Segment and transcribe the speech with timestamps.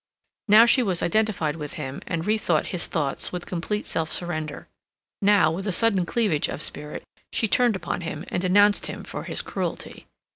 [0.47, 4.67] Now she was identified with him and rethought his thoughts with complete self surrender;
[5.21, 9.25] now, with a sudden cleavage of spirit, she turned upon him and denounced him for
[9.25, 10.07] his cruelty.